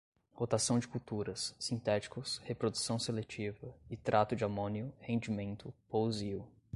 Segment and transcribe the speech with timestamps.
[0.33, 6.51] rotação de culturas, sintéticos, reprodução seletiva, nitrato de amônio, rendimento, pousio